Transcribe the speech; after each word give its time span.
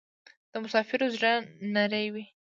د 0.51 0.53
مسافرو 0.63 1.07
زړه 1.15 1.33
نری 1.73 2.07
وی 2.13 2.25